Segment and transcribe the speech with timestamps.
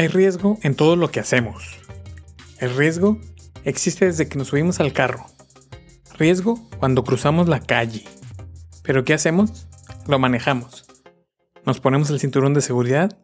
[0.00, 1.78] Hay riesgo en todo lo que hacemos.
[2.58, 3.18] El riesgo
[3.64, 5.26] existe desde que nos subimos al carro.
[6.18, 8.04] Riesgo cuando cruzamos la calle.
[8.82, 9.68] Pero ¿qué hacemos?
[10.06, 10.86] Lo manejamos.
[11.66, 13.18] Nos ponemos el cinturón de seguridad.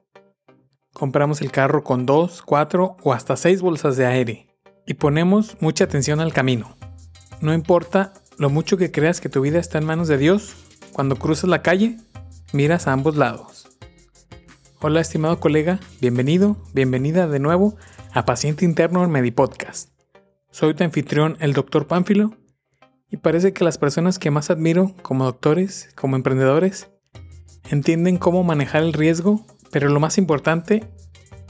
[0.93, 4.47] Compramos el carro con dos, cuatro o hasta seis bolsas de aire.
[4.87, 6.77] Y ponemos mucha atención al camino.
[7.41, 10.55] No importa lo mucho que creas que tu vida está en manos de Dios,
[10.93, 11.97] cuando cruzas la calle,
[12.53, 13.66] miras a ambos lados.
[14.79, 17.77] Hola estimado colega, bienvenido, bienvenida de nuevo
[18.13, 19.89] a Paciente Interno en Medipodcast.
[20.51, 21.87] Soy tu anfitrión, el Dr.
[21.87, 22.35] Pánfilo,
[23.11, 26.91] y parece que las personas que más admiro como doctores, como emprendedores,
[27.71, 30.85] entienden cómo manejar el riesgo, pero lo más importante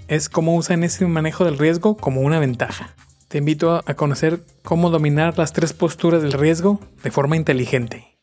[0.06, 2.95] es cómo usan ese manejo del riesgo como una ventaja.
[3.27, 8.17] Te invito a conocer cómo dominar las tres posturas del riesgo de forma inteligente.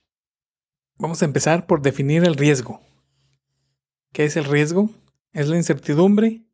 [0.97, 2.79] Vamos a empezar por definir el riesgo.
[4.13, 4.91] ¿Qué es el riesgo?
[5.33, 6.45] Es la incertidumbre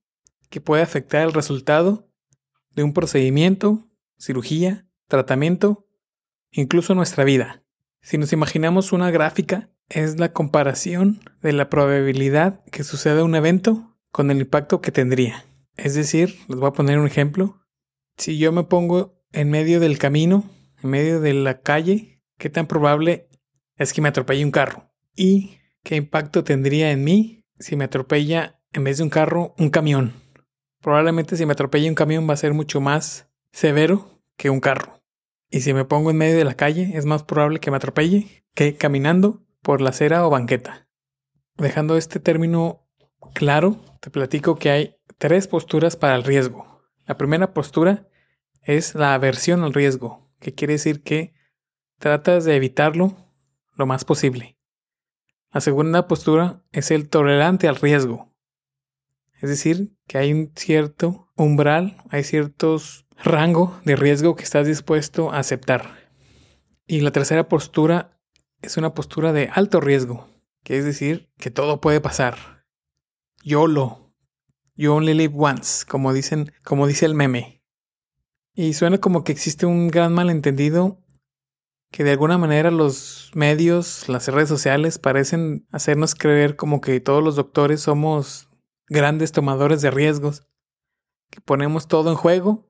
[0.50, 2.10] que puede afectar el resultado
[2.72, 5.88] de un procedimiento, cirugía, tratamiento,
[6.52, 7.64] incluso nuestra vida.
[8.02, 13.98] Si nos imaginamos una gráfica, es la comparación de la probabilidad que suceda un evento
[14.12, 15.46] con el impacto que tendría.
[15.76, 17.66] Es decir, les voy a poner un ejemplo.
[18.18, 20.50] Si yo me pongo en medio del camino,
[20.82, 23.30] en medio de la calle, ¿qué tan probable
[23.80, 24.92] es que me atropelle un carro.
[25.16, 29.70] ¿Y qué impacto tendría en mí si me atropella en vez de un carro un
[29.70, 30.14] camión?
[30.82, 35.02] Probablemente si me atropella un camión va a ser mucho más severo que un carro.
[35.50, 38.44] Y si me pongo en medio de la calle es más probable que me atropelle
[38.54, 40.88] que caminando por la acera o banqueta.
[41.58, 42.88] Dejando este término
[43.34, 46.82] claro, te platico que hay tres posturas para el riesgo.
[47.06, 48.08] La primera postura
[48.62, 51.34] es la aversión al riesgo, que quiere decir que
[51.98, 53.16] tratas de evitarlo
[53.74, 54.58] lo más posible.
[55.52, 58.29] La segunda postura es el tolerante al riesgo.
[59.42, 65.32] Es decir, que hay un cierto umbral, hay ciertos rango de riesgo que estás dispuesto
[65.32, 66.12] a aceptar.
[66.86, 68.20] Y la tercera postura
[68.62, 70.28] es una postura de alto riesgo,
[70.64, 72.66] que es decir, que todo puede pasar.
[73.44, 74.14] YOLO.
[74.76, 77.64] You only live once, como dicen, como dice el meme.
[78.54, 81.02] Y suena como que existe un gran malentendido
[81.92, 87.24] que de alguna manera los medios, las redes sociales parecen hacernos creer como que todos
[87.24, 88.49] los doctores somos
[88.90, 90.46] grandes tomadores de riesgos,
[91.30, 92.68] que ponemos todo en juego,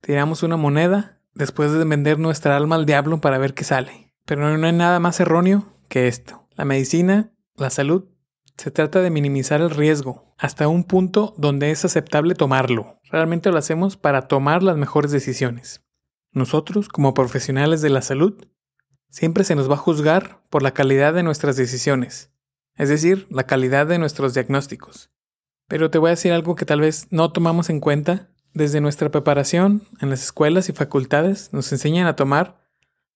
[0.00, 4.12] tiramos una moneda después de vender nuestra alma al diablo para ver qué sale.
[4.24, 6.46] Pero no hay nada más erróneo que esto.
[6.54, 8.04] La medicina, la salud,
[8.56, 13.00] se trata de minimizar el riesgo hasta un punto donde es aceptable tomarlo.
[13.10, 15.84] Realmente lo hacemos para tomar las mejores decisiones.
[16.32, 18.46] Nosotros, como profesionales de la salud,
[19.08, 22.30] siempre se nos va a juzgar por la calidad de nuestras decisiones,
[22.76, 25.11] es decir, la calidad de nuestros diagnósticos.
[25.72, 28.28] Pero te voy a decir algo que tal vez no tomamos en cuenta.
[28.52, 32.60] Desde nuestra preparación en las escuelas y facultades nos enseñan a tomar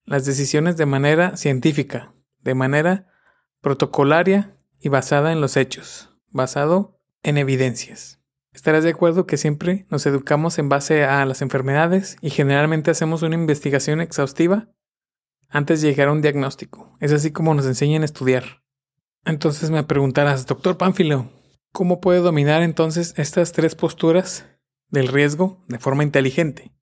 [0.07, 3.13] las decisiones de manera científica, de manera
[3.61, 8.21] protocolaria y basada en los hechos, basado en evidencias.
[8.55, 13.21] Estarás de acuerdo que siempre nos educamos en base a las enfermedades y generalmente hacemos
[13.21, 14.71] una investigación exhaustiva
[15.51, 16.97] antes de llegar a un diagnóstico.
[17.01, 18.63] Es así como nos enseñan a estudiar.
[19.27, 21.29] Entonces me preguntarás, doctor Pánfilo,
[21.77, 24.47] ¿cómo puedo dominar entonces estas tres posturas
[24.89, 26.73] del riesgo de forma inteligente?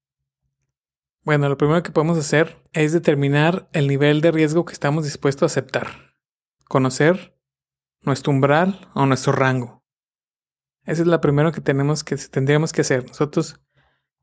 [1.22, 5.42] Bueno, lo primero que podemos hacer es determinar el nivel de riesgo que estamos dispuestos
[5.42, 6.14] a aceptar.
[6.68, 7.36] Conocer
[8.02, 9.84] nuestro umbral o nuestro rango.
[10.84, 13.04] Esa es la primera que que tendríamos que hacer.
[13.04, 13.60] Nosotros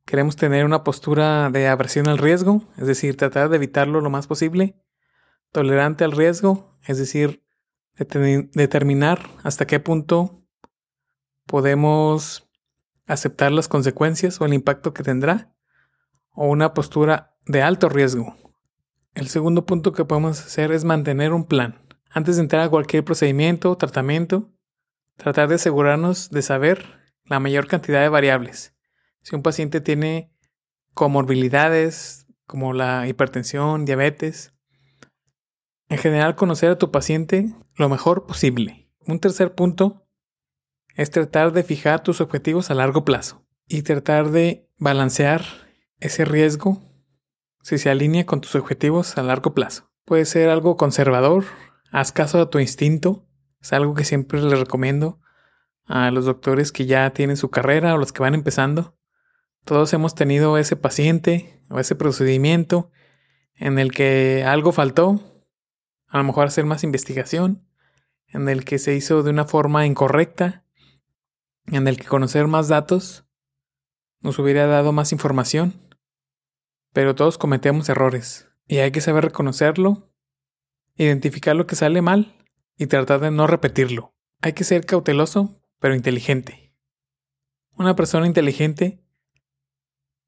[0.06, 4.26] Queremos tener una postura de aversión al riesgo, es decir, tratar de evitarlo lo más
[4.26, 4.82] posible.
[5.52, 7.44] Tolerante al riesgo, es decir,
[8.54, 10.41] determinar hasta qué punto
[11.52, 12.50] podemos
[13.06, 15.54] aceptar las consecuencias o el impacto que tendrá.
[16.32, 18.36] O una postura de alto riesgo.
[19.14, 21.78] El segundo punto que podemos hacer es mantener un plan.
[22.10, 24.50] Antes de entrar a cualquier procedimiento o tratamiento,
[25.18, 26.86] tratar de asegurarnos de saber
[27.26, 28.74] la mayor cantidad de variables
[29.22, 30.32] si un paciente tiene
[30.94, 34.54] comorbilidades como la hipertensión, diabetes,
[35.90, 38.90] en general conocer a tu paciente lo mejor posible.
[39.06, 40.08] Un tercer punto
[40.96, 45.44] es tratar de fijar tus objetivos a largo plazo y tratar de balancear
[46.00, 46.82] ese riesgo
[47.62, 49.92] si se alinea con tus objetivos a largo plazo.
[50.06, 51.46] Puede ser algo conservador,
[51.92, 53.28] haz caso a tu instinto,
[53.62, 55.20] es algo que siempre les recomiendo
[55.86, 58.98] a los doctores que ya tienen su carrera o los que van empezando.
[59.64, 62.92] Todos hemos tenido ese paciente o ese procedimiento
[63.56, 65.20] en el que algo faltó,
[66.08, 67.68] a lo mejor hacer más investigación,
[68.28, 70.61] en el que se hizo de una forma incorrecta
[71.68, 73.26] en el que conocer más datos
[74.22, 75.96] nos hubiera dado más información,
[76.94, 80.14] pero todos cometemos errores y hay que saber reconocerlo,
[80.96, 82.36] identificar lo que sale mal
[82.78, 84.14] y tratar de no repetirlo.
[84.42, 86.74] Hay que ser cauteloso, pero inteligente.
[87.76, 89.04] Una persona inteligente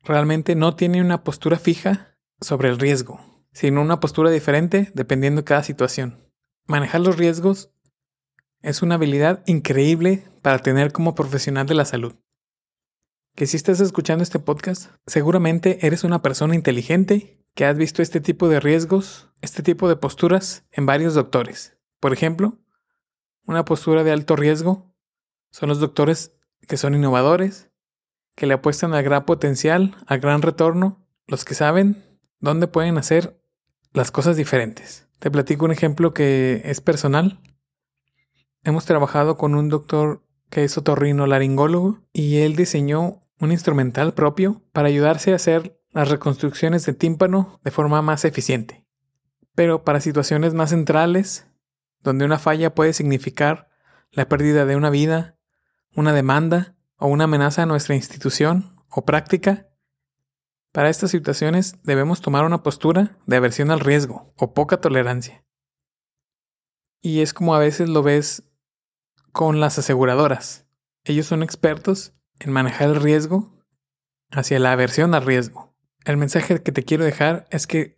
[0.03, 3.19] realmente no tiene una postura fija sobre el riesgo,
[3.51, 6.31] sino una postura diferente dependiendo de cada situación.
[6.65, 7.72] Manejar los riesgos
[8.63, 12.15] es una habilidad increíble para tener como profesional de la salud.
[13.35, 18.19] Que si estás escuchando este podcast, seguramente eres una persona inteligente que has visto este
[18.21, 21.77] tipo de riesgos, este tipo de posturas en varios doctores.
[21.99, 22.57] Por ejemplo,
[23.45, 24.95] una postura de alto riesgo
[25.51, 26.35] son los doctores
[26.67, 27.69] que son innovadores,
[28.35, 33.39] que le apuestan al gran potencial, al gran retorno, los que saben dónde pueden hacer
[33.91, 35.07] las cosas diferentes.
[35.19, 37.39] Te platico un ejemplo que es personal.
[38.65, 44.61] Hemos trabajado con un doctor que es otorrino laringólogo y él diseñó un instrumental propio
[44.71, 48.85] para ayudarse a hacer las reconstrucciones de tímpano de forma más eficiente.
[49.53, 51.45] Pero para situaciones más centrales,
[51.99, 53.69] donde una falla puede significar
[54.11, 55.37] la pérdida de una vida,
[55.93, 59.67] una demanda o una amenaza a nuestra institución o práctica,
[60.71, 65.43] para estas situaciones debemos tomar una postura de aversión al riesgo o poca tolerancia.
[67.01, 68.43] Y es como a veces lo ves
[69.33, 70.65] con las aseguradoras.
[71.03, 73.51] Ellos son expertos en manejar el riesgo
[74.29, 75.75] hacia la aversión al riesgo.
[76.05, 77.97] El mensaje que te quiero dejar es que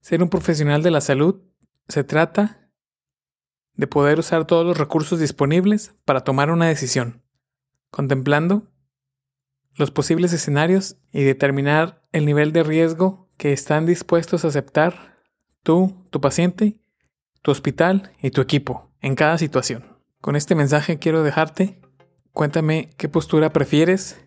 [0.00, 1.42] ser un profesional de la salud
[1.88, 2.70] se trata
[3.74, 7.22] de poder usar todos los recursos disponibles para tomar una decisión,
[7.90, 8.70] contemplando
[9.74, 15.20] los posibles escenarios y determinar el nivel de riesgo que están dispuestos a aceptar
[15.62, 16.78] tú, tu paciente,
[17.42, 19.95] tu hospital y tu equipo en cada situación.
[20.20, 21.78] Con este mensaje quiero dejarte
[22.36, 24.18] Cuéntame qué postura prefieres.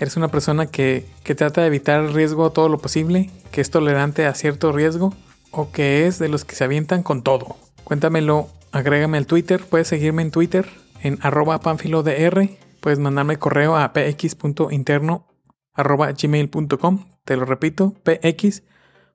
[0.00, 3.30] ¿Eres una persona que, que trata de evitar el riesgo todo lo posible?
[3.52, 5.14] ¿Que es tolerante a cierto riesgo?
[5.52, 7.56] ¿O que es de los que se avientan con todo?
[7.84, 9.60] Cuéntamelo, agrégame al Twitter.
[9.60, 10.68] Puedes seguirme en Twitter
[11.00, 12.48] en arroba panfilodr.
[12.80, 15.28] Puedes mandarme correo a px.interno
[15.74, 17.06] arroba gmail.com.
[17.24, 17.94] Te lo repito,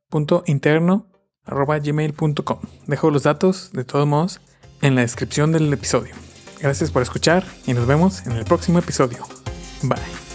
[0.08, 1.08] px.interno
[1.44, 2.60] arroba gmail.com.
[2.88, 4.40] Dejo los datos, de todos modos,
[4.84, 6.14] en la descripción del episodio.
[6.60, 9.26] Gracias por escuchar y nos vemos en el próximo episodio.
[9.82, 10.33] Bye.